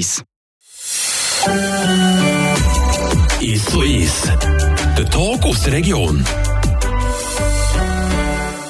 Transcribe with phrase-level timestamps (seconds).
[0.00, 0.24] Ist
[3.70, 4.32] so ist.
[4.96, 6.24] Der Talk aus der Region.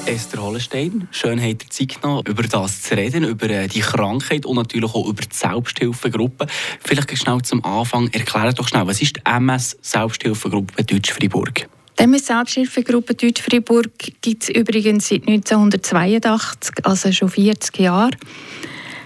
[0.05, 4.45] Esther Hollenstein, schön habt ihr Zeit genommen, über das zu reden, über äh, die Krankheit
[4.45, 6.47] und natürlich auch über die Selbsthilfegruppe.
[6.83, 11.69] Vielleicht schnell zum Anfang, erklären doch schnell, was ist die MS Selbsthilfegruppe Deutsch-Fribourg?
[11.97, 13.89] Die MS Selbsthilfegruppe Deutsch-Fribourg
[14.21, 18.17] gibt es übrigens seit 1982, also schon 40 Jahre.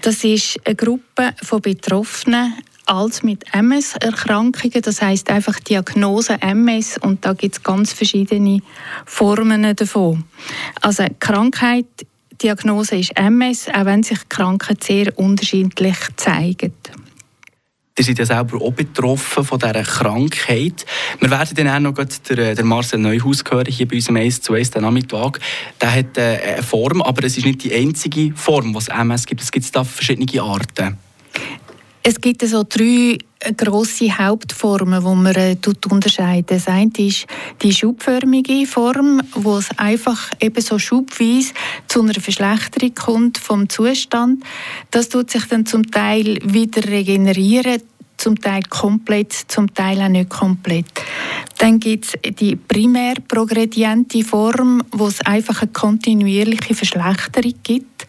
[0.06, 2.54] Das ist eine Gruppe von Betroffenen
[2.84, 8.60] als mit MS-Erkrankungen, das heißt einfach Diagnose MS und da gibt es ganz verschiedene
[9.04, 10.22] Formen davon.
[10.80, 11.86] Also Krankheit,
[12.40, 16.72] Diagnose ist MS, auch wenn sich die Krankheit sehr unterschiedlich zeigen.
[17.98, 20.84] Ihr seid ja selber auch betroffen von dieser Krankheit.
[21.18, 24.42] Wir werden dann auch noch den, den Marcel Neuhaus hören, hier bei uns im 1
[24.42, 25.40] zu 1 den Nachmittag.
[25.80, 29.24] Der hat äh, eine Form, aber es ist nicht die einzige Form, die es MS
[29.24, 29.40] gibt.
[29.40, 30.98] Es gibt da verschiedene Arten.
[32.02, 33.16] Es gibt so drei
[33.54, 35.56] grosse Hauptformen, die man äh,
[35.90, 36.46] unterscheiden.
[36.48, 37.26] Das eine ist
[37.62, 41.52] die schubförmige Form, wo es einfach eben so schubweise
[41.88, 44.42] zu einer Verschlechterung kommt vom Zustand.
[44.90, 47.82] Das tut sich dann zum Teil wieder regenerieren,
[48.16, 50.86] zum Teil komplett, zum Teil auch nicht komplett.
[51.58, 58.06] Dann gibt es die primär progrediente Form, wo es einfach eine kontinuierliche Verschlechterung gibt.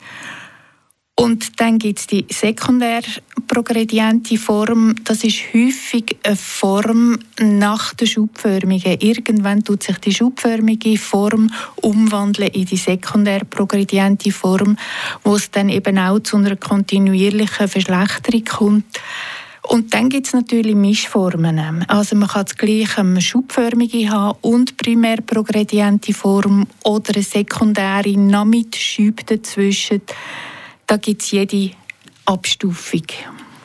[1.20, 3.02] Und dann gibt es die sekundär
[3.48, 4.94] progrediente Form.
[5.04, 9.00] Das ist häufig eine Form nach der schubförmigen.
[9.00, 14.78] Irgendwann tut sich die schubförmige Form umwandeln in die sekundär progrediente Form,
[15.24, 19.02] wo es dann eben auch zu einer kontinuierlichen Verschlechterung kommt.
[19.64, 21.84] Und dann gibt es natürlich Mischformen.
[21.88, 28.46] Also man kann das gleiche schubförmige haben und primär progrediente Form oder eine sekundäre noch
[28.46, 30.02] mit Schübe dazwischen
[30.88, 31.72] da gibt es jede
[32.26, 33.04] Abstufung.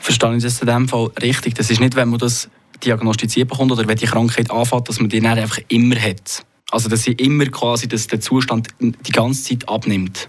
[0.00, 1.54] Verstehe ich das in dem Fall richtig?
[1.54, 2.48] Das ist nicht, wenn man das
[2.84, 6.44] diagnostiziert bekommt oder wenn die Krankheit anfängt, dass man die dann einfach immer hat.
[6.70, 10.28] Also dass sie immer quasi dass der Zustand die ganze Zeit abnimmt.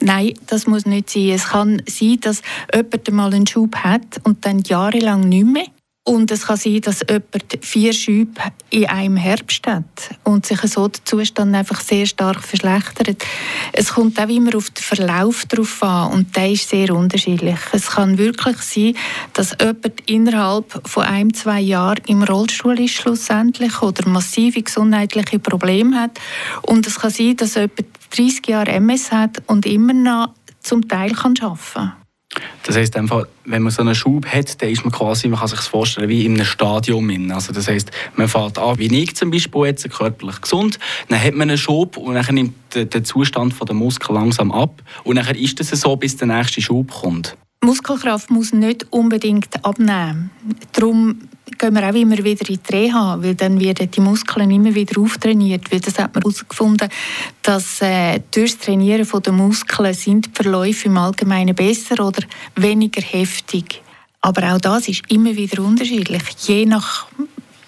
[0.00, 1.28] Nein, das muss nicht sein.
[1.28, 2.42] Es kann sein, dass
[2.74, 5.66] jemand mal einen Schub hat und dann jahrelang nicht mehr.
[6.04, 8.40] Und es kann sein, dass jemand vier Schübe
[8.70, 9.84] in einem Herbst hat
[10.24, 13.24] und sich so der Zustand einfach sehr stark verschlechtert.
[13.72, 17.58] Es kommt auch immer auf den Verlauf drauf an und der ist sehr unterschiedlich.
[17.70, 18.96] Es kann wirklich sein,
[19.32, 26.00] dass jemand innerhalb von ein, zwei Jahren im Rollstuhl ist schlussendlich oder massive gesundheitliche Probleme
[26.00, 26.18] hat.
[26.62, 31.12] Und es kann sein, dass jemand 30 Jahre MS hat und immer noch zum Teil
[31.12, 32.01] kann arbeiten kann.
[32.64, 35.48] Das heisst, einfach, wenn man so einen Schub hat, dann ist man quasi, man kann
[35.48, 37.10] sich das vorstellen, wie in einem Stadium.
[37.32, 40.78] Also das heisst, man fährt an, wie ich zum Beispiel jetzt, körperlich gesund,
[41.08, 45.16] dann hat man einen Schub und dann nimmt der Zustand der Muskel langsam ab und
[45.16, 47.36] dann ist es so, bis der nächste Schub kommt.
[47.64, 50.30] Muskelkraft muss nicht unbedingt abnehmen.
[50.72, 51.28] Darum
[51.58, 55.00] gehen wir auch immer wieder in die Reha, weil dann werden die Muskeln immer wieder
[55.00, 55.70] auftrainiert.
[55.70, 56.88] Weil das hat man herausgefunden,
[57.42, 62.22] dass äh, durch das Trainieren der Muskeln sind die Verläufe im Allgemeinen besser oder
[62.56, 63.82] weniger heftig.
[64.20, 66.22] Aber auch das ist immer wieder unterschiedlich.
[66.46, 67.06] Je nach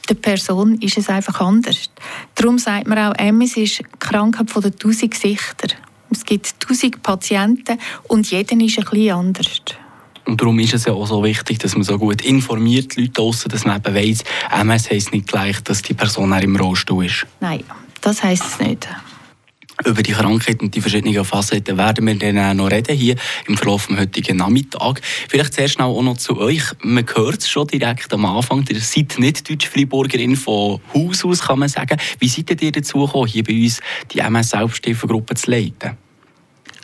[0.09, 1.91] der Person ist es einfach anders.
[2.35, 5.75] Darum sagt man auch, MS ist die Krankheit von den tausend Gesichter.
[6.11, 9.63] Es gibt tausend Patienten und jeder ist ein bisschen anders.
[10.27, 13.13] Und darum ist es ja auch so wichtig, dass man so gut informiert, die Leute
[13.13, 17.07] draussen, dass man eben weiss, MS heisst nicht gleich, dass die Person auch im Rollstuhl
[17.07, 17.27] ist.
[17.41, 17.65] Nein,
[18.01, 18.89] das heisst es nicht.
[19.85, 23.17] Über die Krankheit und die verschiedenen Facetten werden wir dann auch noch reden hier
[23.49, 25.01] im Verlauf des heutigen Nachmittag.
[25.29, 26.63] Vielleicht zuerst auch noch zu euch.
[26.83, 28.65] Man hört es schon direkt am Anfang.
[28.69, 31.99] Ihr seid nicht Deutsch-Freiburgerin von Haus aus, kann man sagen.
[32.21, 33.81] Wie seid ihr dazu gekommen, hier bei uns
[34.13, 36.04] die MS-Selbsthilfegruppe zu leiten?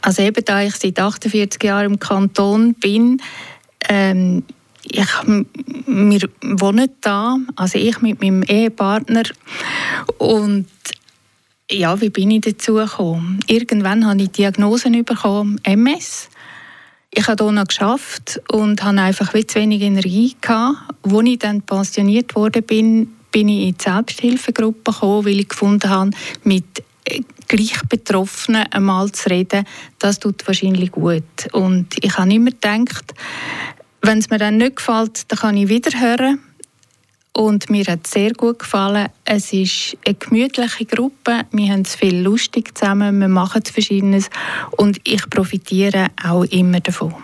[0.03, 3.21] Also eben, da ich seit 48 Jahren im Kanton bin,
[3.89, 4.45] ähm,
[4.83, 5.07] ich,
[5.87, 9.25] wir wohnen da, also ich mit meinem Ehepartner
[10.19, 10.67] und
[11.71, 13.39] ja, wie bin ich dazu gekommen?
[13.47, 16.29] Irgendwann habe ich Diagnosen bekommen, MS.
[17.13, 20.79] Ich habe hier noch geschafft und hatte einfach zu wenig Energie gehabt.
[21.03, 25.89] Als ich dann pensioniert wurde, bin, bin ich in die Selbsthilfegruppe gekommen, weil ich gefunden
[25.89, 26.11] habe,
[26.45, 26.65] mit
[27.51, 29.65] gleich Betroffenen einmal zu reden,
[29.99, 31.25] das tut wahrscheinlich gut.
[31.53, 33.13] Und ich habe immer gedacht,
[34.03, 36.39] wenn es mir dann nicht gefällt, dann kann ich wieder hören.
[37.33, 39.09] Und mir hat es sehr gut gefallen.
[39.25, 41.43] Es ist eine gemütliche Gruppe.
[41.53, 43.21] Wir haben es viel lustig zusammen.
[43.21, 44.31] Wir machen Verschiedenes.
[44.73, 47.15] Und ich profitiere auch immer davon.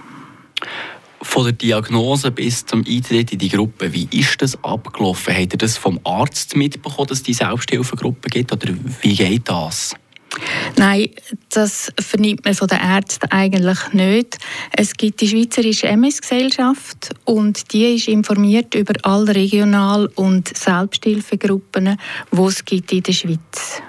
[1.22, 5.34] Von der Diagnose bis zum Eintritt in die Gruppe, wie ist das abgelaufen?
[5.34, 8.52] Habt ihr das vom Arzt mitbekommen, dass es die Selbsthilfegruppe gibt?
[8.52, 9.94] Oder wie geht das?
[10.76, 11.10] Nein,
[11.50, 14.38] das vernimmt man von den Ärzten eigentlich nicht.
[14.72, 21.96] Es gibt die Schweizerische MS-Gesellschaft und die ist informiert über alle Regional- und Selbsthilfegruppen,
[22.32, 23.82] die es gibt in der Schweiz.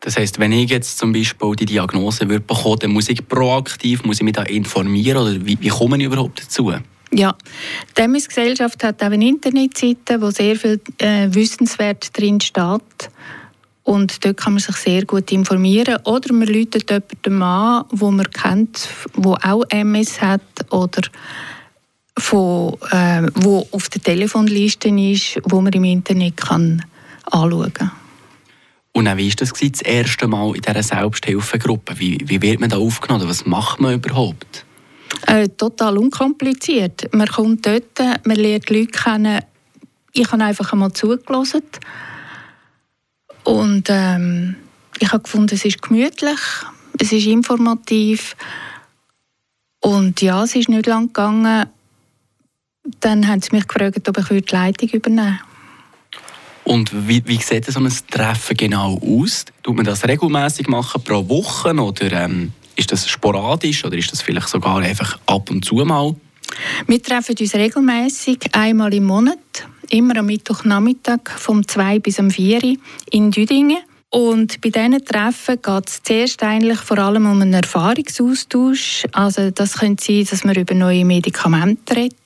[0.00, 4.02] Das heißt, wenn ich jetzt zum Beispiel die Diagnose würde bekommen, dann muss ich proaktiv,
[4.04, 6.72] muss ich mich da informieren oder wie, wie komme ich überhaupt dazu?
[7.12, 7.36] Ja,
[7.96, 13.10] die MS-Gesellschaft hat auch eine Internetseite, wo sehr viel äh, Wissenswert drin steht.
[13.82, 15.96] Und dort kann man sich sehr gut informieren.
[16.04, 21.02] Oder man läutet jemanden an, wo man kennt, der auch MS hat oder
[22.18, 26.84] von, äh, wo auf der Telefonliste ist, wo man im Internet kann
[27.24, 27.92] anschauen kann.
[28.92, 31.98] Und auch, wie war das, das erste Mal in dieser Selbsthilfegruppe?
[31.98, 33.28] Wie, wie wird man da aufgenommen?
[33.28, 34.64] Was macht man überhaupt?
[35.26, 37.08] Äh, total unkompliziert.
[37.14, 39.40] Man kommt dort, man lernt Leute kennen.
[40.12, 41.62] Ich habe einfach einmal zugelassen
[43.44, 44.56] und ähm,
[44.98, 46.40] ich habe gefunden, es ist gemütlich,
[46.98, 48.36] es ist informativ
[49.80, 51.66] und ja, es ist nicht lang gegangen.
[53.00, 55.50] Dann haben sie mich gefragt, ob ich die Leitung übernehmen würde.
[56.64, 59.46] Und wie, wie sieht so ein Treffen genau aus?
[59.62, 64.22] Tut man das regelmäßig machen pro Woche oder ähm, ist das sporadisch oder ist das
[64.22, 66.14] vielleicht sogar einfach ab und zu mal?
[66.86, 69.38] Wir treffen uns regelmäßig einmal im Monat
[69.90, 72.76] immer am Mittwochnachmittag vom 2 bis um 4 Uhr
[73.10, 73.78] in Düdingen.
[74.12, 79.04] Und bei diesen Treffen geht es zuerst eigentlich vor allem um einen Erfahrungsaustausch.
[79.12, 82.18] Also das könnte sein, dass man über neue Medikamente redet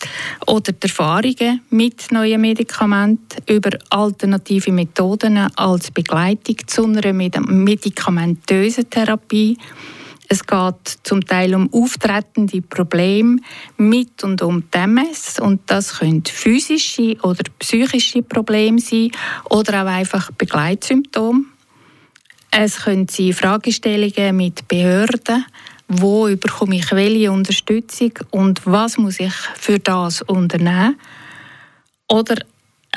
[0.47, 9.59] oder die Erfahrungen mit neuen Medikamenten, über alternative Methoden als Begleitung zu einer medikamentösen Therapie.
[10.29, 13.37] Es geht zum Teil um auftretende Probleme
[13.77, 15.39] mit und um die MS.
[15.39, 19.11] Und das können physische oder psychische Probleme sein
[19.51, 21.45] oder auch einfach Begleitsymptome.
[22.51, 25.45] Es können sein Fragestellungen mit Behörden.
[25.89, 30.97] Wo bekomme ich welche Unterstützung und was muss ich für das unternehmen?
[32.09, 32.37] Oder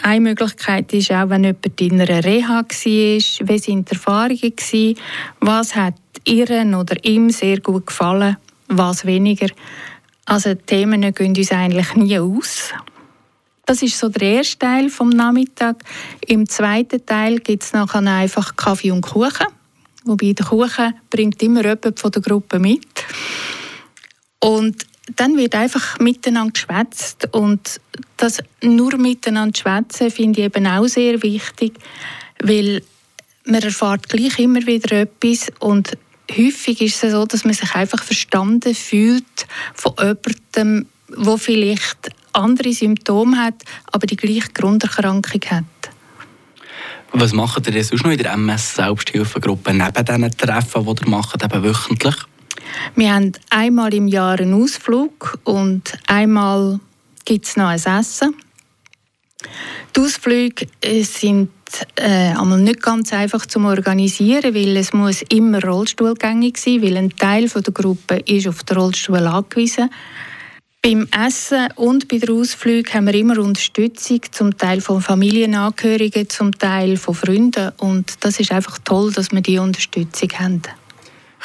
[0.03, 4.95] eine Möglichkeit ist auch, wenn jemand in einer Reha war, wie sind die Erfahrungen,
[5.39, 5.95] was hat
[6.25, 9.47] ihren oder ihm sehr gut gefallen, was weniger.
[10.25, 12.73] Also die Themen gehen uns eigentlich nie aus.
[13.65, 15.83] Das ist so der erste Teil vom Nachmittag.
[16.25, 19.47] Im zweiten Teil gibt es nachher einfach Kaffee und Kuchen.
[20.05, 22.88] Wobei der Kuchen bringt immer jemand von der Gruppe mit.
[24.39, 24.85] Und
[25.15, 27.80] dann wird einfach miteinander geschwätzt und
[28.18, 31.74] das nur miteinander schwätzen finde ich eben auch sehr wichtig,
[32.42, 32.81] weil
[33.45, 35.98] man erfahrt gleich immer wieder etwas und
[36.31, 42.74] häufig ist es so, dass man sich einfach verstanden fühlt von jemandem, der vielleicht andere
[42.74, 45.63] Symptome hat, aber die gleiche Grunderkrankung hat.
[47.13, 51.63] Was macht ihr sonst noch in der MS-Selbsthilfegruppe neben diesen Treffen, die ihr macht, eben
[51.63, 52.15] wöchentlich?
[52.95, 56.79] Wir haben einmal im Jahr einen Ausflug und einmal
[57.25, 58.35] gibt es noch ein Essen.
[59.95, 61.50] Die Ausflüge äh, sind
[61.95, 67.47] äh, nicht ganz einfach zu organisieren, weil es muss immer rollstuhlgängig sein, weil ein Teil
[67.47, 69.89] der Gruppe ist auf den Rollstuhl angewiesen.
[70.81, 76.57] Beim Essen und bei den Ausflügen haben wir immer Unterstützung, zum Teil von Familienangehörigen, zum
[76.57, 80.62] Teil von Freunden und das ist einfach toll, dass wir diese Unterstützung haben.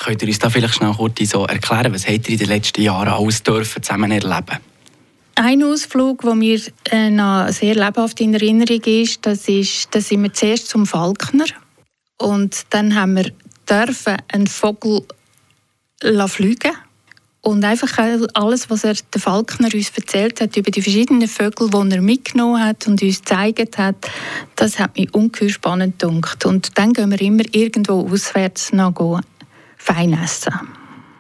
[0.03, 2.83] Könnt ihr uns da vielleicht schnell kurz so erklären, was habt ihr in den letzten
[2.83, 4.59] Jahren alles dürfen zusammen erleben?
[5.37, 6.61] Ein Ausflug, der mir
[6.91, 11.45] äh, noch sehr lebhaft in Erinnerung ist, das ist, da sind wir zuerst zum Falkner.
[12.19, 13.31] Und dann haben wir
[13.71, 15.03] dürfen einen Vogel
[16.27, 16.73] fliegen.
[17.41, 17.97] Und einfach
[18.35, 22.65] alles, was er, der Falkner uns erzählt hat über die verschiedenen Vögel, die er mitgenommen
[22.65, 23.97] hat und uns gezeigt hat,
[24.57, 26.45] das hat mich ungeheuer spannend gedacht.
[26.45, 28.95] Und dann gehen wir immer irgendwo auswärts noch
[29.83, 30.53] fein essen.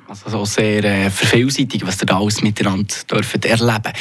[0.08, 3.92] Also so sehr äh, vervielseitig, was ihr da alles miteinander dürft erleben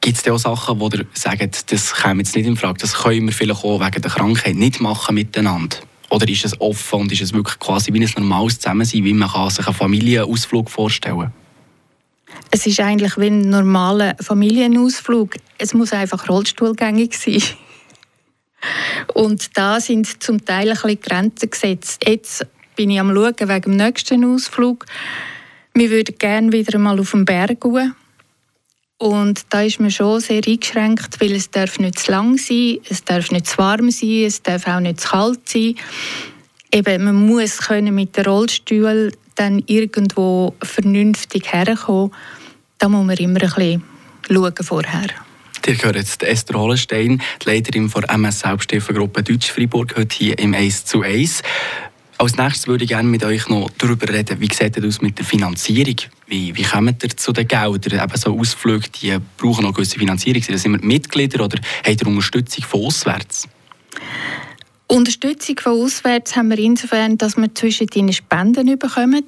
[0.00, 3.26] Gibt es auch Sachen, wo ihr sagt, das kommt jetzt nicht in Frage, das können
[3.26, 5.78] wir vielleicht auch wegen der Krankheit nicht machen miteinander?
[6.10, 9.30] Oder ist es offen und ist es wirklich quasi wie ein normales Zusammensein, wie man
[9.30, 11.32] kann sich einen Familienausflug vorstellen
[12.50, 15.36] Es ist eigentlich wie ein normaler Familienausflug.
[15.56, 17.42] Es muss einfach rollstuhlgängig sein.
[19.14, 22.02] Und da sind zum Teil ein bisschen Grenzen gesetzt.
[22.06, 22.46] Jetzt
[22.76, 24.86] bin ich am Schauen wegen dem nächsten Ausflug.
[25.74, 27.94] Wir würden gerne wieder mal auf den Berg gehen.
[28.98, 33.04] Und da ist man schon sehr eingeschränkt, weil es darf nicht zu lang sein, es
[33.04, 35.74] darf nicht zu warm sein, es darf auch nicht zu kalt sein.
[36.72, 42.12] Eben, man muss können mit dem Rollstuhl dann irgendwo vernünftig herkommen.
[42.78, 43.82] Da muss man immer ein bisschen
[44.28, 45.06] schauen vorher.
[45.66, 50.84] Ihr gehört jetzt Esther Hollenstein, die Leiterin der MS Selbsthilfegruppe Deutsch-Fribourg, heute hier im 1
[50.84, 51.42] zu 1.
[52.18, 55.18] Als nächstes würde ich gerne mit euch noch darüber reden, wie sieht es aus mit
[55.18, 55.96] der Finanzierung?
[56.26, 58.00] Wie, wie kommt ihr zu den Geldern?
[58.00, 60.42] Eben so Ausflüge, die brauchen noch gewisse Finanzierung.
[60.42, 63.48] Sind wir Mitglieder oder habt ihr Unterstützung von auswärts?
[64.86, 69.24] Unterstützung von auswärts haben wir insofern, dass wir zwischen den Spenden bekommen.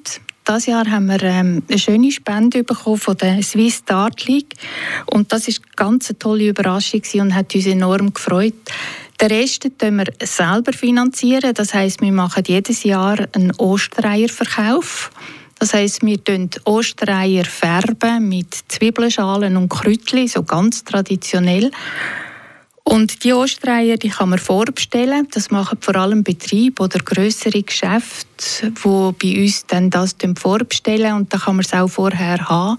[0.47, 4.53] Dieses Jahr haben wir ähm, eine schöne Spende bekommen von der Swiss Start League
[5.07, 8.53] und das ist eine ganz tolle Überraschung und hat uns enorm gefreut.
[9.19, 11.53] Den Rest finanzieren wir selber finanzieren.
[11.55, 15.09] Das heißt, wir machen jedes Jahr einen Ostereierverkauf.
[15.57, 21.71] Das heißt, wir färben Ostereier färben mit Zwiebelschalen und Kräutchen, so ganz traditionell.
[22.83, 25.27] Und die Ostereier, die kann man vorbestellen.
[25.31, 31.33] Das machen vor allem Betriebe oder größere Geschäfte, wo bei uns dann das vorbestellen und
[31.33, 32.77] dann kann man es auch vorher haben.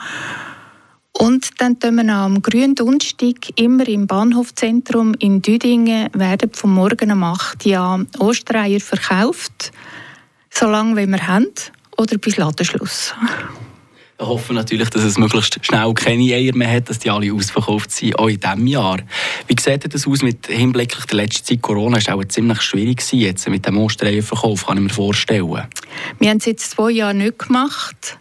[1.18, 7.10] Und dann tun wir am grünen Donnerstag immer im Bahnhofzentrum in Düdingen werden vom Morgen
[7.10, 9.72] um 8 Uhr Ostereier verkauft,
[10.48, 11.48] solange wie wir haben
[11.96, 13.14] oder bis Ladenschluss.
[14.16, 17.90] Wir hoffen natürlich, dass es möglichst schnell keine Eier mehr hat, dass die alle ausverkauft
[17.90, 18.98] sind, auch in diesem Jahr.
[19.48, 21.62] Wie sieht das aus mit Hinblick auf die letzte Zeit?
[21.62, 25.66] Corona war auch ziemlich schwierig jetzt mit dem Ostereierverkauf, kann ich mir vorstellen.
[26.20, 28.18] Wir haben es jetzt zwei Jahre nicht gemacht.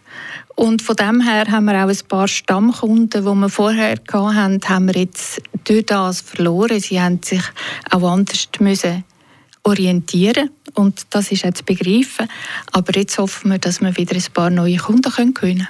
[0.58, 4.86] Und von dem her haben wir auch ein paar Stammkunden, die wir vorher hatten, haben
[4.88, 6.80] wir jetzt durch das verloren.
[6.80, 7.44] Sie haben sich
[7.92, 9.04] auch anders müssen
[9.62, 12.26] orientieren und das ist jetzt begreifen.
[12.72, 15.68] Aber jetzt hoffen wir, dass wir wieder ein paar neue Kunden gewinnen können.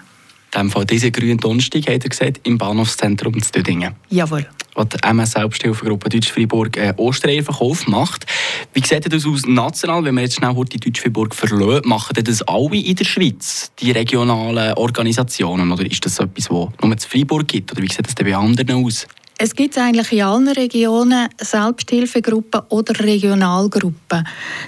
[0.54, 3.94] In dem Fall diesen grünen Donnerstag, hat er gesagt, im Bahnhofszentrum zu Düdingen.
[4.08, 4.46] Jawohl.
[4.74, 8.24] Wo die MS Selbsthilfegruppe Deutsch-Fribourg äh, Ostereierverkauf macht.
[8.72, 11.88] Wie sieht das aus national, wenn wir jetzt schnell die Deutsch-Fribourg verlassen?
[11.88, 15.70] Machen das alle in der Schweiz, die regionalen Organisationen?
[15.70, 17.72] Oder ist das etwas, das nur in Fribourg gibt?
[17.72, 19.06] Oder wie sieht das bei anderen aus?
[19.40, 24.26] Es gibt eigentlich in allen Regionen Selbsthilfegruppen oder Regionalgruppen.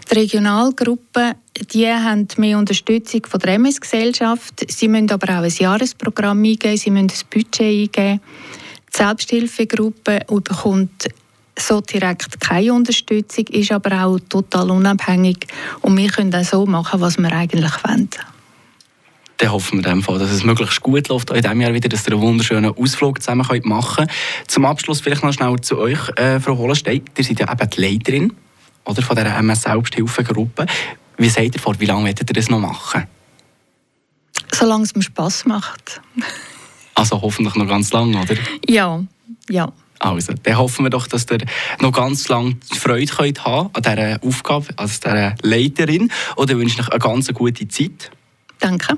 [0.08, 1.34] Die Regionalgruppen
[1.72, 4.64] die haben mehr Unterstützung von der MS-Gesellschaft.
[4.68, 8.20] Sie müssen aber auch ein Jahresprogramm eingeben, sie müssen ein Budget eingeben.
[8.92, 11.08] Die Selbsthilfegruppe bekommt
[11.58, 15.48] so direkt keine Unterstützung, ist aber auch total unabhängig
[15.82, 18.08] und wir können auch so machen, was wir eigentlich wollen
[19.40, 21.88] dann hoffen wir in dem Fall, dass es möglichst gut läuft in diesem Jahr wieder,
[21.88, 24.11] dass ihr einen wunderschönen Ausflug zusammen könnt machen könnt.
[24.47, 27.02] Zum Abschluss vielleicht noch schnell zu euch, äh, Frau Holenstein.
[27.16, 28.32] Ihr seid ja eben die Leiterin
[28.85, 30.66] oder, von dieser MS Selbsthilfegruppe.
[31.16, 33.06] Wie seid ihr vor, wie lange werdet ihr das noch machen?
[34.52, 36.02] Solange es mir Spass macht.
[36.94, 38.35] also hoffentlich noch ganz lange, oder?
[38.68, 39.02] Ja,
[39.49, 39.73] ja.
[40.00, 41.44] Also, dann hoffen wir doch, dass ihr
[41.78, 46.11] noch ganz lange Freude könnt haben an dieser Aufgabe als dieser Leiterin.
[46.37, 48.11] Und dann wünsche ich euch eine ganz gute Zeit.
[48.59, 48.97] Danke.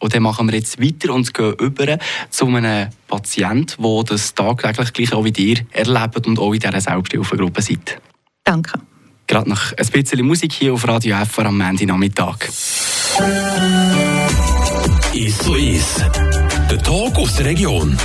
[0.00, 1.98] Und dann machen wir jetzt weiter und gehen über
[2.30, 6.80] zu einem Patienten, der das tagtäglich gleich auch wie ihr erlebt und auch in dieser
[6.80, 8.00] Selbsthilfegruppe seid.
[8.44, 8.80] Danke.
[9.26, 12.48] Gerade noch ein bisschen Musik hier auf Radio FR am Montag
[15.12, 16.04] Ist so ist.
[16.70, 17.96] Der Talk aus der Region.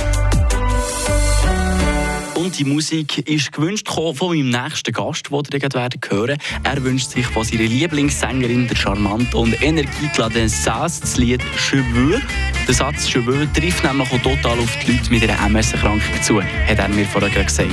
[2.58, 7.26] Die Musik ist gewünscht von meinem nächsten Gast, den ihr werden hören Er wünscht sich
[7.26, 12.20] von seiner Lieblingssängerin, der charmante und energiegeladene Sass, das Lied «Cheveux».
[12.68, 16.78] Der Satz «Cheveux» trifft nämlich auch total auf die Leute mit einer MS-Erkrankung zu, hat
[16.78, 17.72] er mir vorher gesagt.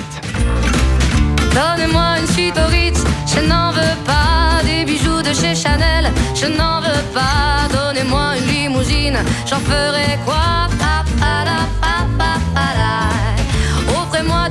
[1.54, 6.48] Donnez-moi une suite au Ritz, je n'en veux pas des bijoux de chez Chanel, je
[6.48, 7.68] n'en veux pas.
[7.72, 10.62] Donnez-moi une limousine, j'en ferai quoi?
[10.72, 11.90] Offrez-moi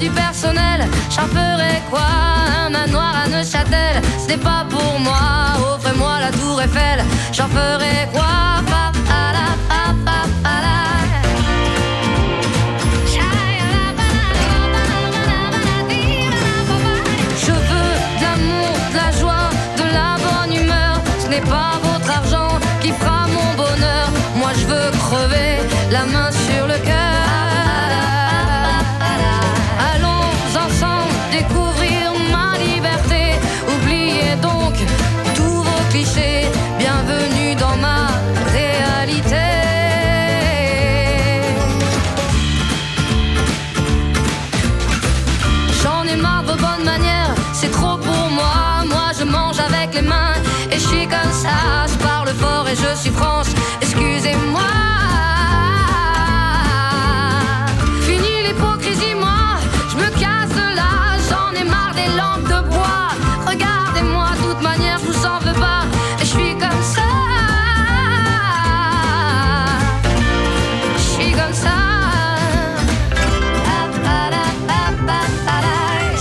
[0.01, 2.01] du personnel, j'en ferai quoi
[2.65, 5.21] Un manoir à Neuchâtel, ce n'est pas pour moi,
[5.75, 8.25] offrez-moi la tour Eiffel, j'en ferai quoi.
[17.43, 21.90] Je veux de l'amour, de la joie, de la bonne humeur, ce n'est pas bon.
[53.81, 54.61] excusez-moi.
[58.03, 59.57] Fini l'hypocrisie, moi,
[59.91, 63.09] je me casse de là, j'en ai marre des lampes de bois.
[63.47, 65.85] Regardez-moi, de toute manière, je vous en veux pas,
[66.19, 67.09] je suis comme ça.
[70.97, 71.77] Je suis comme ça.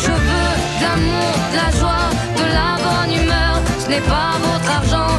[0.01, 4.71] Je veux de l'amour, de la joie, de la bonne humeur, ce n'est pas votre
[4.71, 5.18] argent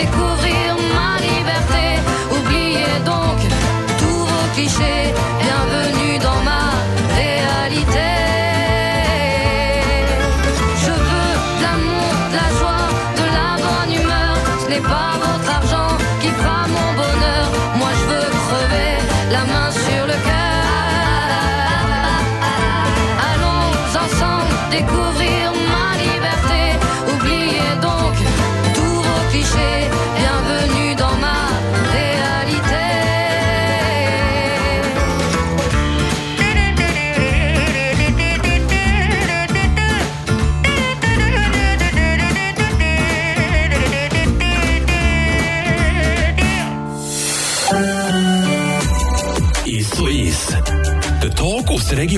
[0.00, 0.29] déco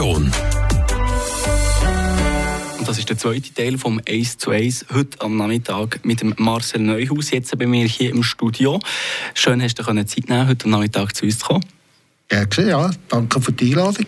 [0.03, 0.33] Region.
[2.79, 6.35] Und das ist der zweite Teil vom 1 zu 1 heute am Nachmittag mit dem
[6.39, 8.81] Marcel Neuhaus, jetzt bei mir hier im Studio.
[9.35, 11.65] Schön, hast du dir Zeit nehmen heute am Nachmittag zu uns zu kommen.
[12.33, 12.91] Ja, gesehen, ja.
[13.09, 14.07] Danke für die Einladung.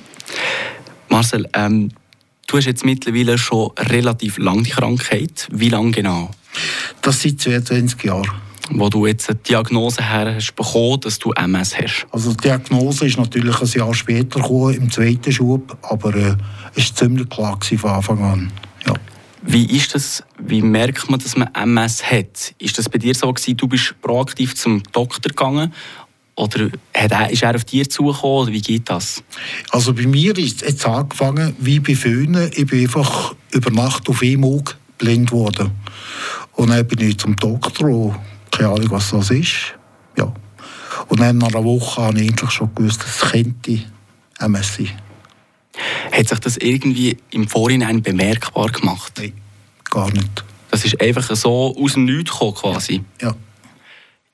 [1.09, 1.93] Marcel, ähm,
[2.49, 5.47] du hast jetzt mittlerweile schon relativ lange die Krankheit.
[5.53, 6.33] Wie lange genau?
[7.03, 8.44] Das seit 22 Jahren.
[8.71, 12.07] Wo du jetzt eine Diagnose her hast bekommen, dass du MS hast.
[12.11, 16.37] Also die Diagnose ist natürlich ein Jahr später gekommen, im zweiten Schub, aber äh,
[16.75, 18.53] es war ziemlich klar von Anfang an.
[18.87, 18.95] Ja.
[19.43, 20.25] Wie ist das?
[20.39, 22.55] Wie merkt man, dass man MS hat?
[22.59, 25.73] Ist das bei dir so gewesen, du bist proaktiv zum Doktor gegangen?
[26.37, 28.43] Oder er, ist er auf dich zugekommen?
[28.43, 29.23] Oder wie geht das?
[29.71, 32.51] Also bei mir ist es angefangen wie bei vielen.
[32.55, 34.63] Ich bin einfach über Nacht auf einmal
[34.99, 35.71] blind geworden.
[36.53, 38.19] Und dann bin ich zum Doktor
[38.57, 39.75] keine Ahnung, was das ist.
[40.17, 40.33] Ja.
[41.09, 43.81] Und dann nach einer Woche habe ich eigentlich schon gewusst, dass es könnte
[44.39, 44.91] MS sein.
[46.13, 49.13] Hat sich das irgendwie im Vorhinein bemerkbar gemacht?
[49.19, 49.33] Nein,
[49.91, 50.45] gar nicht.
[50.71, 53.03] Das ist einfach so aus dem Nichts gekommen quasi.
[53.21, 53.35] Ja.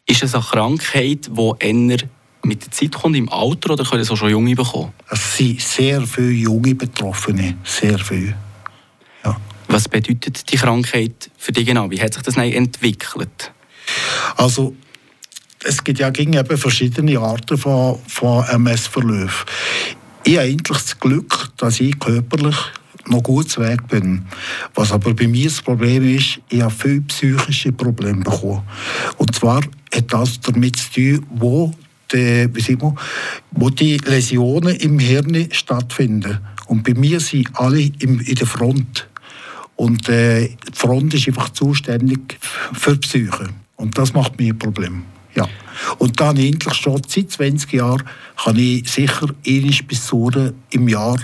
[0.07, 1.99] Ist es eine Krankheit, die eher
[2.43, 4.93] mit der Zeit kommt, im Alter, oder können es auch schon Junge bekommen?
[5.09, 8.35] Es sind sehr viele junge Betroffene, sehr viele.
[9.25, 9.37] Ja.
[9.69, 11.91] Was bedeutet die Krankheit für dich genau?
[11.91, 13.53] Wie hat sich das entwickelt?
[14.37, 14.75] Also,
[15.65, 19.47] es gibt ja gegen eben verschiedene Arten von, von MS-Verläufen.
[20.25, 22.57] Ich habe eigentlich das Glück, dass ich körperlich
[23.07, 24.25] noch gut zu Weg bin.
[24.75, 28.63] Was aber bei mir das Problem ist, ich habe viele psychische Probleme bekommen.
[29.17, 29.61] Und zwar
[29.95, 31.73] hat das damit zu tun, wo
[32.13, 32.99] die, man,
[33.51, 36.39] wo die Läsionen im Hirn stattfinden.
[36.67, 39.09] Und bei mir sind alle in der Front.
[39.77, 42.39] Und äh, die Front ist einfach zuständig
[42.73, 43.49] für die Psyche.
[43.81, 45.05] Und das macht mir ein Problem.
[45.35, 45.49] Ja.
[45.99, 48.03] Und dann eigentlich schon seit 20 Jahren
[48.37, 50.31] kann ich sicher einiges bis zu
[50.71, 51.19] im Jahr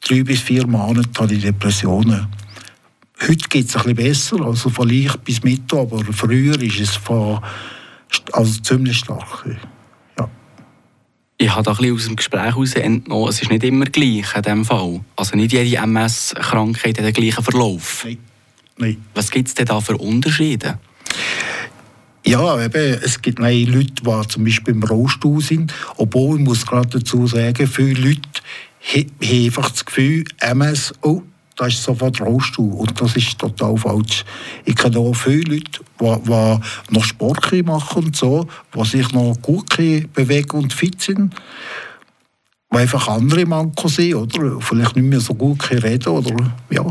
[0.00, 2.26] drei bis vier Monate habe ich Depressionen.
[3.20, 6.96] Heute geht es ein bisschen besser, also von leicht bis Mittag, aber früher ist es
[6.96, 7.40] von,
[8.32, 9.46] also ziemlich stark.
[10.18, 10.28] Ja.
[11.36, 14.34] Ich habe da ein bisschen aus dem Gespräch heraus entnommen, es ist nicht immer gleich
[14.34, 15.00] in diesem Fall.
[15.16, 18.04] Also nicht jede MS-Krankheit hat den gleichen Verlauf.
[18.04, 18.18] Nein.
[18.76, 19.04] Nein.
[19.14, 20.78] Was gibt es denn da für Unterschiede?
[22.26, 25.74] Ja, eben, es gibt nein, Leute, die zum Beispiel im Rollstuhl sind.
[25.96, 28.22] Obwohl, ich muss gerade dazu sagen, viele Leute
[28.80, 31.22] haben einfach das Gefühl, MS, oh,
[31.56, 32.72] das ist sofort Rollstuhl.
[32.72, 34.24] Und das ist total falsch.
[34.64, 39.36] Ich kenne auch viele Leute, die, die noch Sport machen und so, die sich noch
[39.42, 41.34] gut bewegen und fit sind.
[42.72, 44.60] Die einfach andere Mankos sind, oder?
[44.60, 46.52] Vielleicht nicht mehr so gut reden, oder?
[46.70, 46.84] Ja.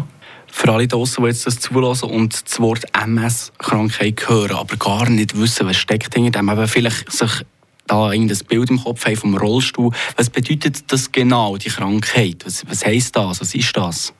[0.55, 5.37] Für alle draussen, die jetzt das zulassen und das Wort MS-Krankheit hören, aber gar nicht
[5.37, 7.43] wissen, was steckt hinter dem, aber vielleicht sich
[7.87, 9.91] da irgendein Bild im Kopf haben vom Rollstuhl.
[10.15, 12.45] Was bedeutet das genau, die Krankheit?
[12.45, 13.41] Was, was heisst das?
[13.41, 14.13] Was ist das?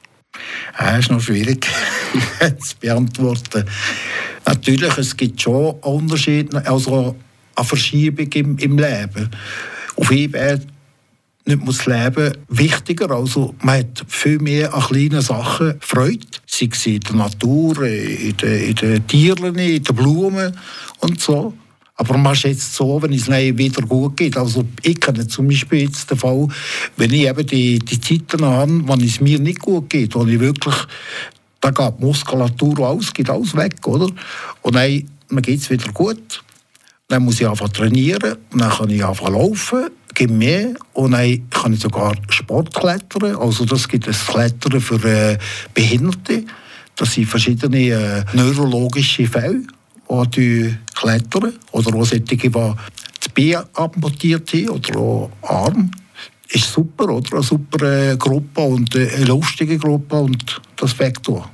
[0.79, 1.67] Ja, ist noch schwierig
[2.59, 3.65] zu beantworten.
[4.45, 6.65] Natürlich, es gibt schon Unterschiede.
[6.65, 7.15] Also,
[7.55, 9.29] eine Verschiebung im, im Leben.
[9.95, 10.59] Auf einmal
[11.45, 13.11] nicht muss Leben wichtiger.
[13.11, 16.25] Also man hat viel mehr an kleinen Sachen Freude.
[16.45, 20.57] Sei es in der Natur, in den, in den Tieren, in den Blumen
[20.99, 21.53] und so.
[21.95, 24.35] Aber man ist jetzt so, wenn es nicht wieder gut geht.
[24.35, 26.47] Also ich kenne zum Beispiel jetzt den Fall,
[26.97, 30.39] wenn ich eben die, die Zeiten habe, wenn es mir nicht gut geht, wo ich
[30.39, 30.75] wirklich,
[31.61, 34.09] da geht die Muskulatur aus, geht alles weg, oder?
[34.63, 36.43] Und dann, dann geht es wieder gut.
[37.09, 41.73] Dann muss ich einfach trainieren dann kann ich einfach laufen gibt mehr und dann kann
[41.73, 43.35] ich sogar Sport klettern.
[43.35, 45.37] Also das gibt es Klettern für äh,
[45.73, 46.45] Behinderte.
[46.95, 49.63] Das sind verschiedene äh, neurologische Fälle,
[50.35, 51.53] die klettern.
[51.71, 55.91] Oder auch solche, die das Bein amputiert haben oder auch Arm.
[56.49, 57.33] Ist super, oder?
[57.33, 61.49] Eine super äh, Gruppe und äh, eine lustige Gruppe und das Vektor.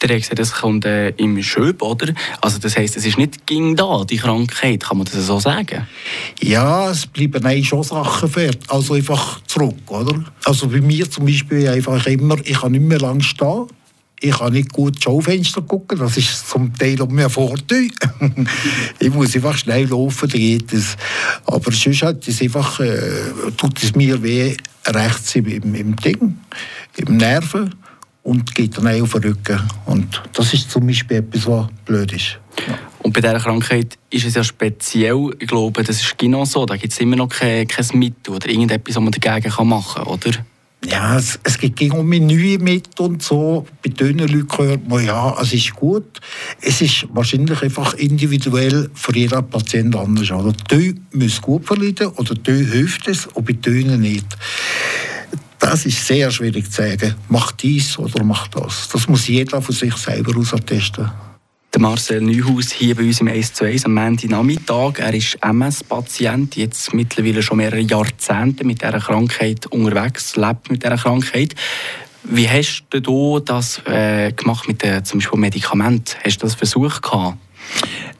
[0.00, 2.12] Der hat gesagt, das kommt äh, im Schöb, oder?
[2.40, 5.88] Also das heisst, es ist nicht ging da, die Krankheit, kann man das so sagen?
[6.40, 10.24] Ja, es bleiben eigentlich schon Sachen fern, also einfach zurück, oder?
[10.44, 13.66] Also bei mir zum Beispiel einfach immer, ich kann nicht mehr lange stehen,
[14.20, 17.88] ich kann nicht gut Schaufenster gucken, das ist zum Teil um mir Vorteil.
[18.98, 20.96] ich muss einfach schnell laufen, dann geht es.
[21.44, 23.00] Aber sonst hat es einfach, äh,
[23.56, 24.56] tut es mir weh
[24.86, 26.38] rechts im, im Ding,
[26.96, 27.74] im Nerven
[28.28, 29.58] und geht dann auch auf den Rücken.
[29.86, 32.38] Und das ist zum Beispiel etwas, was blöd ist.
[32.66, 32.78] Ja.
[33.02, 36.76] Und bei dieser Krankheit ist es ja speziell, ich glaube, das ist genau so, da
[36.76, 40.30] gibt es immer noch kein, kein Mittel oder irgendetwas, was man dagegen machen kann, oder?
[40.86, 43.66] Ja, es, es gibt immer neue Mittel und so.
[43.82, 46.20] Bei dünnen Leuten hört man, ja, es ist gut.
[46.60, 50.30] Es ist wahrscheinlich einfach individuell für jeden Patienten anders.
[50.30, 54.26] Oder die müssen gut verleiden oder die hilft es und bei dünnen nicht.
[55.70, 57.14] Das ist sehr schwierig zu sagen.
[57.28, 58.88] Macht dies oder macht das.
[58.90, 61.10] Das muss jeder von sich selber austesten.
[61.74, 64.98] Der Marcel Neuhaus hier bei uns im 1 zu 1 am Nachmittag.
[64.98, 70.96] Er ist MS-Patient, jetzt mittlerweile schon mehrere Jahrzehnte mit dieser Krankheit unterwegs, lebt mit dieser
[70.96, 71.54] Krankheit.
[72.24, 76.14] Wie hast du das äh, gemacht mit den, zum Beispiel Medikamenten?
[76.24, 77.36] Hast du das versucht gehabt?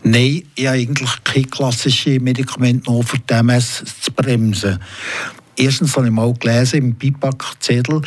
[0.03, 4.79] Nein, ich habe eigentlich keine klassischen Medikamente noch für die MS zu bremsen.
[5.59, 8.03] Erstens habe ich mal gelesen im Beipackzettel,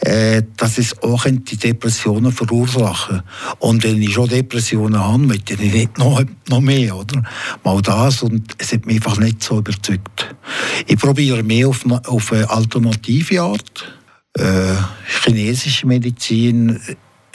[0.00, 3.22] äh, dass es auch die Depressionen verursachen.
[3.58, 7.22] Und wenn ich schon Depressionen habe, möchte ich nicht noch, noch mehr, oder?
[7.62, 10.34] Mal das und es hat mich einfach nicht so überzeugt.
[10.86, 13.94] Ich probiere mehr auf, auf eine alternative Art.
[14.36, 14.74] Äh,
[15.22, 16.80] chinesische Medizin,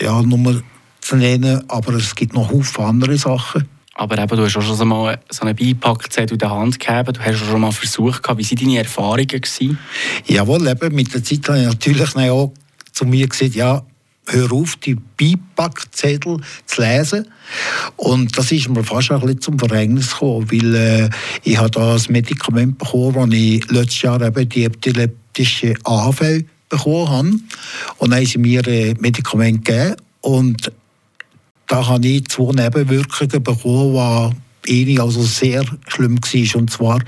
[0.01, 0.63] ja, nur
[0.99, 3.79] zu nennen, aber es gibt noch viele andere Sachen.
[4.00, 7.12] Aber eben, du hast auch schon mal so einen Beipackzettel in der Hand gegeben.
[7.12, 9.28] Du hast schon mal versucht, wie waren deine Erfahrungen?
[9.28, 9.78] Gewesen?
[10.26, 12.54] Jawohl, eben, mit der Zeit habe ich natürlich auch
[12.94, 13.84] zu mir gesagt, ja,
[14.28, 17.28] hör auf, die Beipackzettel zu lesen.
[17.98, 21.10] Und das ist mir fast ein bisschen zum Verhängnis gekommen, weil äh,
[21.44, 27.10] ich habe da ein Medikament bekommen, das ich letztes Jahr eben die epileptische Anfälle bekommen
[27.10, 27.28] habe.
[27.98, 29.98] Und dann haben sie mir ein Medikament gegeben.
[30.22, 30.72] Und
[31.69, 34.36] da habe ich zwei Nebenwirkungen bekommen,
[34.67, 36.60] die eine also sehr schlimm war.
[36.60, 36.99] Und zwar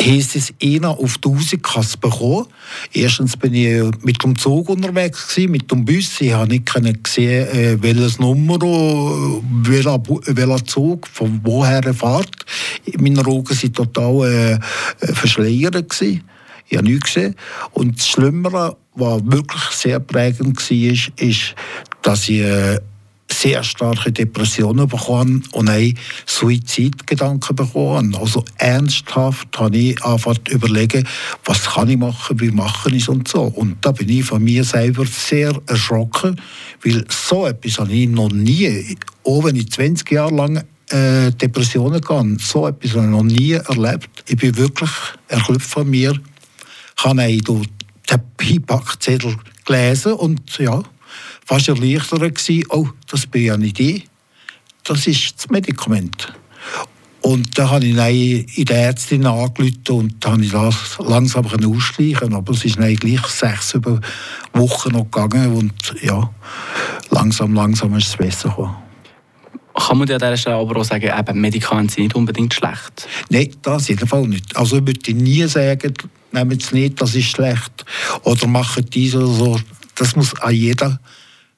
[0.00, 2.46] heisst es, einer auf 1000 kann es bekommen.
[2.92, 6.20] Erstens bin ich mit dem Zug unterwegs, gewesen, mit dem Bus.
[6.20, 6.66] Ich habe nicht
[7.04, 12.44] gesehen, äh, welches Nummer, äh, welcher, welcher Zug, von woher er fährt.
[12.98, 14.60] Meine Augen waren total
[15.00, 15.88] äh, verschleiert.
[15.88, 16.24] Gewesen.
[16.68, 17.36] Ich habe nichts gesehen.
[17.70, 21.54] Und das Schlimmere, was wirklich sehr prägend war, ist,
[22.02, 22.80] dass ich äh,
[23.30, 25.92] sehr starke Depressionen bekommen und auch
[26.26, 28.14] Suizidgedanken bekommen.
[28.14, 31.06] Also ernsthaft habe ich einfach überlegen,
[31.44, 33.42] was kann ich machen, wie mache ich es und so.
[33.42, 36.40] Und da bin ich von mir selber sehr erschrocken,
[36.84, 42.00] weil so etwas habe ich noch nie, auch wenn ich 20 Jahre lang äh, Depressionen
[42.00, 44.08] gehe, so etwas habe ich noch nie erlebt.
[44.26, 44.90] Ich bin wirklich
[45.28, 46.18] erklüpft von mir.
[46.98, 50.82] Ich habe den Beipackzettel gelesen und ja,
[51.44, 54.08] fast erleichtert gewesen, oh, das bin ja nicht ich,
[54.84, 56.32] das ist das Medikament.
[57.20, 62.32] Und da habe ich dann in der Ärztin angerufen und habe ich das langsam ausschleichen
[62.32, 64.00] Aber es ist eigentlich sechs über
[64.52, 66.30] Wochen noch gegangen und ja,
[67.10, 68.76] langsam, langsam ist es besser gekommen.
[69.74, 73.08] Kann man an dieser Stelle aber auch sagen, eben, Medikamente sind nicht unbedingt schlecht?
[73.30, 74.56] Nein, das jedenfalls nicht.
[74.56, 75.94] Also ich würde nie sagen,
[76.32, 77.84] nehmen es nicht, das ist schlecht.
[78.24, 79.60] Oder machen dies oder so.
[79.98, 81.00] Das muss an jeder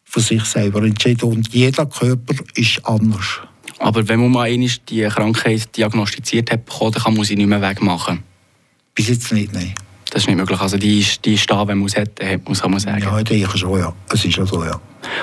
[0.04, 1.30] für sich selber entscheiden.
[1.30, 3.40] Und jeder Körper ist anders.
[3.78, 7.62] Aber wenn man mal einmal die Krankheit diagnostiziert hat, dann kann man sie nicht mehr
[7.62, 8.22] wegmachen?
[8.94, 9.74] Bis jetzt nicht, nein.
[10.10, 10.60] Das ist nicht möglich.
[10.60, 13.02] Also die ist, die ist da, wenn man es hat, muss man sagen.
[13.02, 13.94] Ja, ich denke schon, ja.
[14.12, 14.80] Es ist ja so, ja.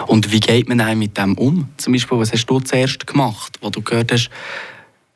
[0.07, 1.67] Und wie geht man mit dem um?
[1.75, 4.29] Zum Beispiel, was hast du zuerst gemacht, wo du gehört hast,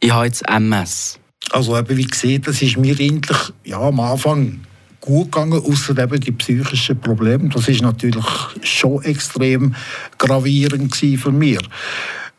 [0.04, 1.20] Ich habe jetzt MS.
[1.52, 4.60] Also eben, wie gesehen, das ist mir eigentlich ja, am Anfang
[5.02, 7.50] gut gegangen, außer eben die psychischen Probleme.
[7.50, 8.26] Das ist natürlich
[8.62, 9.76] schon extrem
[10.18, 11.60] gravierend für mich.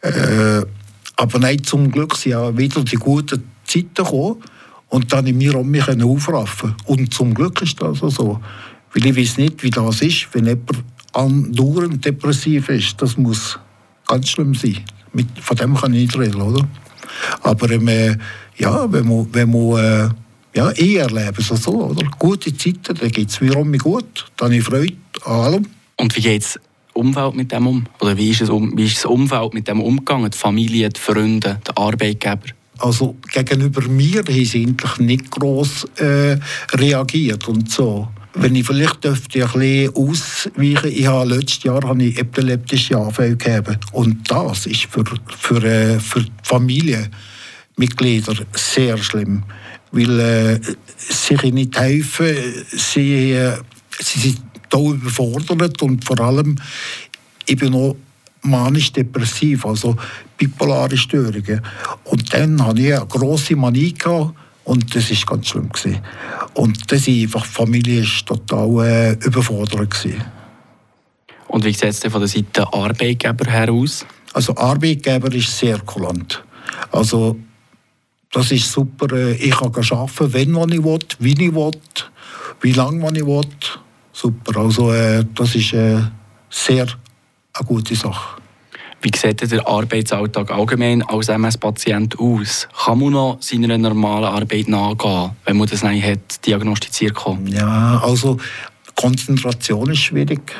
[0.01, 0.63] Äh,
[1.17, 4.43] aber nein, zum Glück sind auch wieder die guten Zeiten gekommen
[4.89, 8.41] und dann in mir um mich aufraffen Und zum Glück ist das also so.
[8.95, 13.01] Weil ich weiß nicht, wie das ist, wenn jemand andauernd depressiv ist.
[13.01, 13.59] Das muss
[14.07, 14.79] ganz schlimm sein.
[15.13, 16.67] Mit, von dem kann ich nicht reden, oder?
[17.43, 18.19] Aber ähm,
[18.57, 20.09] ja, wenn man, wenn man äh,
[20.55, 22.07] ja, ich erlebe es so, oder?
[22.19, 25.67] Gute Zeiten, dann geht es mir um mich gut, dann habe ich Freude an allem.
[25.97, 26.61] Und wie geht es
[26.95, 27.87] Umfeld mit dem um?
[28.01, 30.31] Oder wie ist, es um, wie ist das Umfeld mit dem umgegangen?
[30.31, 32.49] Die Familie, die Freunde, die Arbeitgeber?
[32.79, 36.37] Also gegenüber mir haben sie eigentlich nicht gross äh,
[36.73, 38.09] reagiert und so.
[38.35, 43.37] Wenn ich vielleicht dürfte ein bisschen ausweichen, ich habe letztes Jahr habe ich epileptische Anfälle
[43.37, 43.79] gegeben.
[43.93, 45.05] Und das ist für,
[45.39, 49.45] für, äh, für die Familienmitglieder sehr schlimm.
[49.93, 50.61] Weil äh,
[50.97, 52.35] sie können nicht helfen,
[52.71, 53.57] sie, äh,
[54.01, 56.57] sie sind total überfordert und vor allem,
[57.47, 57.97] ich bin noch
[58.43, 59.97] manisch-depressiv, also
[60.37, 61.61] bipolare Störungen.
[62.05, 65.69] Und dann hatte ich eine grosse Manie gehabt, und das war ganz schlimm.
[65.69, 66.01] Gewesen.
[66.55, 69.91] Und das einfach, die Familie war total äh, überfordert.
[69.91, 70.25] Gewesen.
[71.49, 74.07] Und wie sieht es von der Seite Arbeitgeber her aus?
[74.33, 76.43] Also Arbeitgeber ist sehr kulant.
[76.91, 77.37] Also
[78.33, 79.15] das ist super.
[79.15, 81.71] Äh, ich kann arbeiten, wenn ich will, wie ich will,
[82.61, 83.47] wie lange ich will.
[84.13, 84.61] Super.
[84.61, 86.01] Also äh, das ist äh,
[86.51, 86.87] sehr
[87.53, 88.41] eine gute Sache.
[89.03, 92.69] Wie sieht der Arbeitsalltag allgemein als MS-Patient aus?
[92.85, 97.39] Kann man noch seiner normalen Arbeit nachgehen, wenn man das nicht hat, diagnostiziert hat?
[97.49, 98.37] Ja, also
[98.95, 100.53] Konzentration ist schwierig.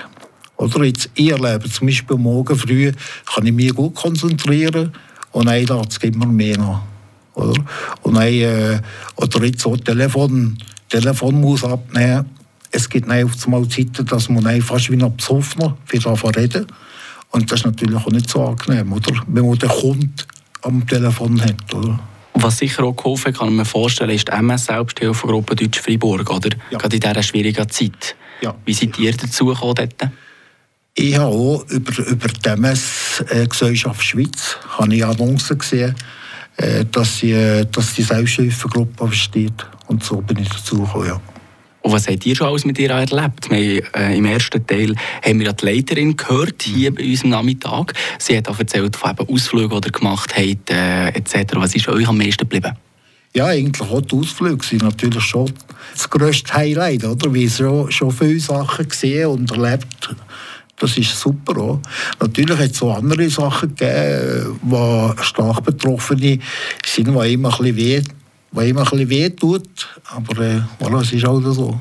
[0.57, 2.93] Oder jetzt ich erlebe zum Beispiel morgen früh
[3.33, 4.93] kann ich mich gut konzentrieren
[5.31, 6.92] und dann lädt es immer mehr nach.
[7.35, 7.55] Oder,
[8.03, 8.81] und dann, äh,
[9.17, 12.27] oder jetzt so Telefon, Telefon muss abnehmen.
[12.71, 16.67] Es gibt dann auf einmal Zeiten, dass man fast wie ein Besoffener wieder reden
[17.33, 19.15] und das ist natürlich auch nicht so angenehm, oder?
[19.27, 20.15] wenn man den Kunden
[20.63, 21.75] am Telefon hat.
[21.75, 21.99] Oder?
[22.35, 26.51] Was sicher auch geholfen kann ich mir vorstellen, ist die MS-Selbsthilfegruppe Deutsch-Fribourg, oder?
[26.71, 26.79] Ja.
[26.79, 28.17] Gerade in dieser schwierigen Zeit.
[28.43, 28.55] Ja.
[28.65, 30.11] Wie seid ihr dazu gekommen dort?
[30.95, 35.95] Ich habe auch über, über die MS-Gesellschaft Schweiz habe ich Annoncen gesehen,
[36.91, 39.67] dass, sie, äh, dass die Selbsthilfegruppe besteht.
[39.87, 41.21] Und so bin ich dazu gekommen, ja.
[41.83, 43.51] Und was habt ihr schon alles mit ihr erlebt?
[43.51, 44.95] Wir, äh, Im ersten Teil
[45.25, 47.93] haben wir die Leiterin gehört, hier bei uns am Nachmittag.
[48.19, 51.55] Sie hat auch erzählt von eben Ausflügen, die ihr gemacht habt, äh, etc.
[51.57, 52.77] Was ist euch am meisten geblieben?
[53.35, 55.51] Ja, eigentlich auch die Ausflüge sind natürlich schon
[55.95, 57.35] das grösste Highlight, oder?
[57.35, 60.15] Weil schon, schon viele Sachen gesehen und erlebt.
[60.83, 61.81] Das ist super auch.
[62.21, 66.41] Natürlich hat es auch andere Sachen gegeben, wo stark Betroffene
[66.85, 68.03] sind, die immer ein bisschen weh
[68.51, 69.89] was immer ein bisschen weh tut.
[70.05, 71.81] Aber äh, voilà, es ist halt so.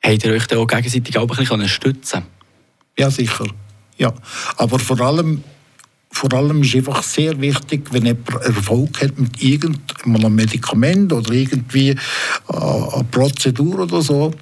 [0.00, 2.22] Habt ihr euch da auch gegenseitig auch ein bisschen stützen
[2.96, 3.46] Ja, sicher.
[3.96, 4.14] Ja.
[4.56, 5.42] Aber vor allem,
[6.12, 11.90] vor allem ist einfach sehr wichtig, wenn jemand Erfolg hat mit irgendeinem Medikament oder irgendwie
[11.90, 11.96] äh,
[12.48, 14.32] einer Prozedur oder so,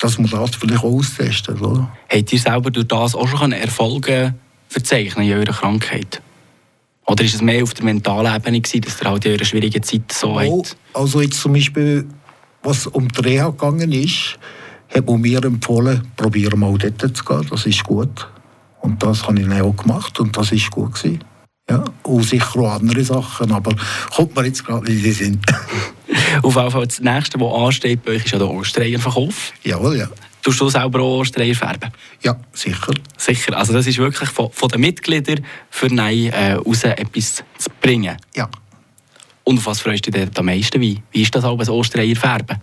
[0.00, 1.60] dass man das vielleicht auch austestet.
[1.60, 1.88] Oder?
[2.08, 4.34] Habt ihr selber durch das auch schon Erfolge
[4.68, 6.20] verzeichnen in eurer Krankheit?
[7.06, 9.82] Oder ist es mehr auf der mentalen Ebene gewesen, dass ihr halt in einer schwierigen
[9.82, 10.76] Zeit so oh, habt?
[10.94, 12.06] Also jetzt zum Beispiel,
[12.62, 14.38] was um die Reha gegangen ist,
[14.94, 18.28] hat man mir empfohlen, probiere mal dort zu gehen, das ist gut.
[18.80, 21.22] Und das habe ich dann auch gemacht und das ist gut gewesen.
[21.68, 23.74] Ja, und sicher auch andere Sachen, aber
[24.14, 25.40] kommt mir jetzt gerade nicht in den Sinn.
[26.42, 29.52] auf jeden Fall das Nächste, was ansteht bei euch, ist ja der Ostereierverkauf.
[29.62, 30.08] Jawohl, ja.
[30.42, 31.90] Tust du selber auch Ostreier färben?
[32.22, 32.94] Ja, sicher.
[33.16, 33.56] Sicher.
[33.56, 38.16] Also das ist wirklich von, von den Mitgliedern für Nein äh, raus etwas zu bringen.
[38.34, 38.48] Ja.
[39.44, 40.80] Und auf was freust du dich am meisten?
[40.80, 42.58] Wie, wie ist das auch bei Ostreier färben?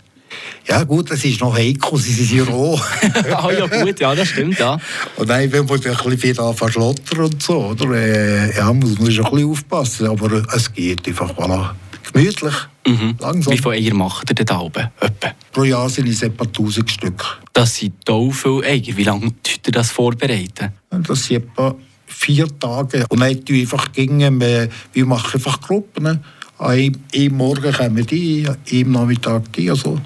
[0.67, 2.79] Ja gut, das ist noch heikel, sie sind ja roh.
[3.31, 4.77] ah ja gut, ja, das stimmt, ja.
[5.15, 7.91] Und dann, wenn man ein bisschen viel verschlottern und so, oder?
[7.93, 11.71] Äh, ja, muss man schon ein bisschen aufpassen, aber es geht einfach, voilà
[12.11, 12.55] gemütlich,
[12.87, 13.15] mhm.
[13.19, 13.53] langsam.
[13.53, 14.89] Wie viel Eier macht ihr denn da oben?
[14.99, 15.31] Etwa?
[15.51, 17.39] Pro Jahr sind es etwa 1000 Stück.
[17.53, 18.97] Das sind so viele Eier.
[18.97, 20.73] Wie lange tut ihr das vorbereiten?
[20.89, 23.05] Das sind etwa vier Tage.
[23.09, 26.23] Und dann tun wir einfach gegen, wir machen einfach Gruppen.
[26.59, 26.97] Ein,
[27.31, 29.69] Morgen kommen die, am Nachmittag die.
[29.69, 29.99] Also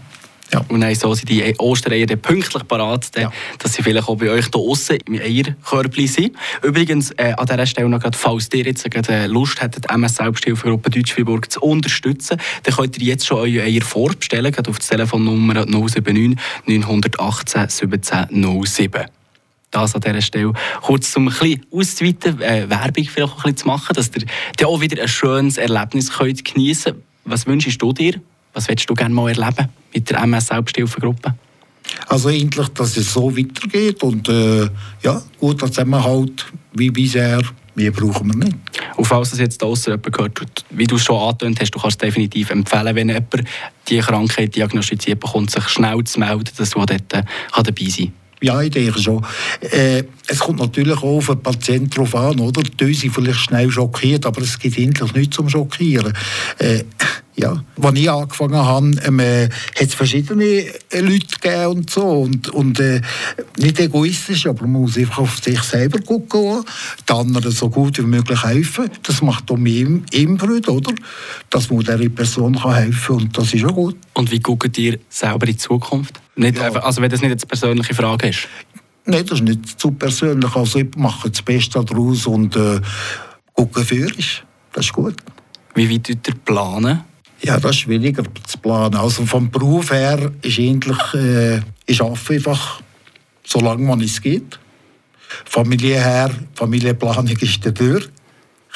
[0.53, 0.65] ja.
[0.67, 3.31] Und dann so sind die Ostereier dann pünktlich parat, ja.
[3.59, 6.35] dass sie vielleicht auch bei euch hier außen im Eierkörbchen sind.
[6.61, 10.15] Übrigens, äh, an dieser Stelle noch gerade, falls ihr jetzt gerade äh, Lust hättet, MS
[10.15, 14.87] Selbsthilfegruppe Deutsch-Fribourg zu unterstützen, dann könnt ihr jetzt schon eure Eier vorbestellen, gerade auf die
[14.87, 19.05] Telefonnummer 079 918 17 07.
[19.71, 20.53] das an dieser Stelle.
[20.81, 24.25] Kurz um ein bisschen auszuweiten, äh, Werbung vielleicht auch ein bisschen zu machen, dass ihr
[24.57, 27.03] dann auch wieder ein schönes Erlebnis könnt geniessen könnt.
[27.23, 28.19] Was wünschst du dir?
[28.53, 31.35] Was willst du gerne mal erleben mit der MS Selbsthilfegruppe?
[32.07, 34.69] Also endlich, dass es so weitergeht und äh,
[35.03, 37.41] ja, guter Zusammenhalt wie bisher,
[37.75, 38.57] mehr brauchen wir nicht.
[38.97, 42.01] Und falls es jetzt außer jemand gehört, wie du es schon angetönt hast, du kannst
[42.01, 43.43] definitiv empfehlen, wenn jemand
[43.87, 48.13] diese Krankheit diagnostiziert bekommt, sich schnell zu melden, dass du dort äh, dabei sein kann.
[48.43, 49.23] Ja, ich denke schon.
[49.59, 52.63] Äh, es kommt natürlich auch auf den Patienten drauf an, oder?
[52.63, 56.11] Die sind vielleicht schnell schockiert, aber es gibt endlich nichts zum Schockieren.
[56.57, 56.83] Äh,
[57.35, 62.03] ja, als ich angefangen habe, ähm, äh, hat es verschiedene äh, Leute gegeben und so.
[62.03, 63.01] Und, und äh,
[63.57, 66.63] nicht egoistisch, aber man muss einfach auf sich selber gucken,
[67.07, 68.89] den anderen so gut wie möglich helfen.
[69.03, 70.93] Das macht auch mir Inbrüt, oder?
[71.49, 73.97] Dass man dieser Person kann helfen kann und das ist auch gut.
[74.13, 76.21] Und wie guckt ihr selber in die Zukunft?
[76.35, 76.71] Nicht, Ja.
[76.71, 78.47] Also wenn das nicht eine persönliche Frage ist.
[79.05, 80.55] Nein, das ist nicht zu persönlich.
[80.55, 82.81] Also ich mache das Beste daraus und äh,
[83.53, 84.43] gucke für ist.
[84.73, 85.15] Das ist gut.
[85.75, 87.11] Wie weit tut ihr planen?
[87.43, 88.95] Ja, das ist schwieriger zu planen.
[88.95, 92.82] Also vom Beruf her ist eigentlich, äh, ich arbeite einfach,
[93.43, 94.60] solange man es geht.
[95.45, 98.01] Familie her, Familienplanung ist der Tür.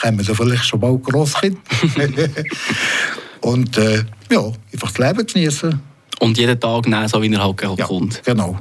[0.02, 1.58] Kommen wir vielleicht schon bald Grosskind.
[3.42, 4.42] Und äh, ja,
[4.74, 5.80] einfach das Leben genießen.
[6.20, 8.24] Und jeden Tag nehmen, so wie er halt Ja, kommt.
[8.24, 8.58] genau.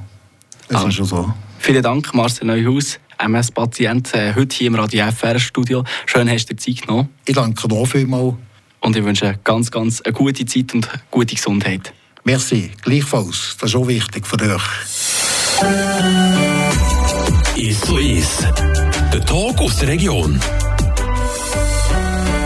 [0.68, 0.88] Das Ah.
[0.88, 1.32] ist schon so.
[1.58, 5.84] Vielen Dank, Marcel Neuhaus, MS-Patient, äh, heute hier im Radio FR-Studio.
[6.04, 7.08] Schön, hast du dir Zeit genommen.
[7.24, 8.34] Ich danke noch vielmals.
[8.84, 11.94] Und ich wünsche ganz, ganz eine gute Zeit und gute Gesundheit.
[12.22, 13.56] Merci, gleichfalls.
[13.58, 14.62] Das ist auch wichtig für euch.
[17.56, 18.46] Ist so ist.
[19.10, 20.38] Der Talk aus der Region.